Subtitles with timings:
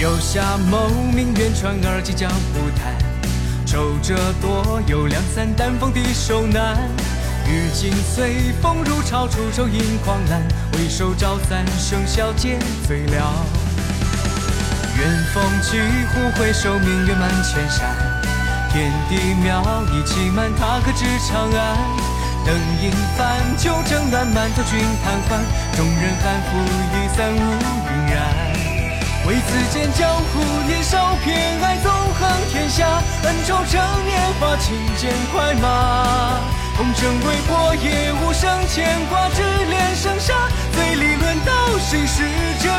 [0.00, 2.96] 游侠某名远传而今江湖谈，
[3.66, 6.74] 愁者多有两三担风的手难。
[7.46, 10.40] 欲尽随风入潮，出手引狂澜，
[10.72, 12.58] 回首朝散，笙箫皆
[12.88, 13.44] 醉了。
[14.96, 15.76] 远风起
[16.14, 17.94] 忽回首，明月满千山。
[18.72, 21.76] 天地渺一气满，他可知长安？
[22.46, 25.44] 灯影泛，酒正暖，满座君贪欢，
[25.76, 26.56] 众人酣服
[26.96, 28.59] 已散，无云然。
[29.60, 36.40] 世间江湖，年少偏爱纵横天下，恩仇趁年华，轻剑快马。
[36.78, 40.32] 红尘未破，也无声牵挂，只恋生杀，
[40.72, 42.22] 醉里论道，谁是
[42.58, 42.72] 真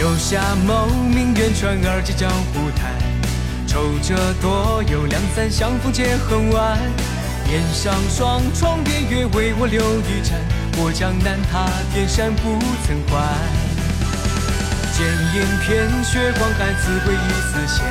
[0.00, 2.90] 游侠某名远传，而今江湖谈。
[3.66, 6.78] 愁者多有两三，相逢皆恨晚。
[7.52, 10.40] 檐上霜，窗边月，为我留一盏。
[10.74, 12.56] 过江南，踏天山，不
[12.88, 13.28] 曾还。
[14.96, 15.04] 剑
[15.36, 17.84] 影偏雪光寒，自归一丝闲。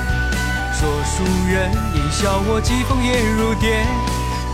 [0.74, 3.86] 说书人言笑我，疾风也如电。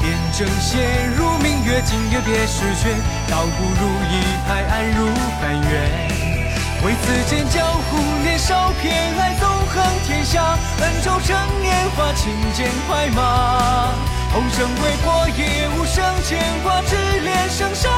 [0.04, 2.92] 点正弦，如明月，今夜别时缺。
[3.32, 5.08] 倒不如一拍，安如
[5.40, 6.15] 半月。
[6.86, 13.90] 唯此间江湖，年少偏爱纵横天下，恩仇趁年华，轻剑快马。
[14.32, 17.90] 红尘未破，也无甚牵挂，只恋生杀，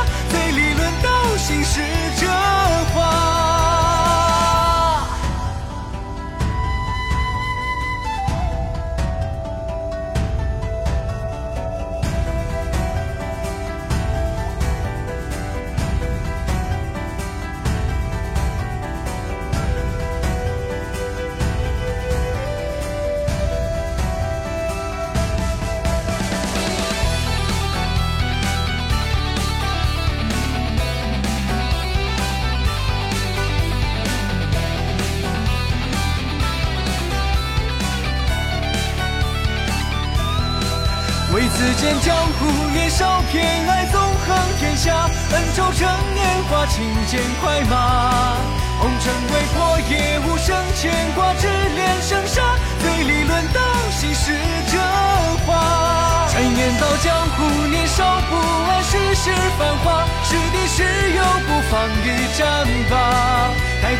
[41.37, 48.33] 为此间江湖，年少偏爱纵横天下，恩仇趁年华，轻剑快马。
[48.79, 52.41] 红尘未破，也无声牵挂，只恋生杀，
[52.81, 53.61] 醉里论道，
[53.91, 54.33] 心是
[54.71, 54.81] 真
[55.45, 56.25] 话。
[56.31, 60.81] 传言道江湖，年少不谙世事繁华，是敌是
[61.11, 63.53] 友，不妨一战罢。
[63.83, 63.93] 待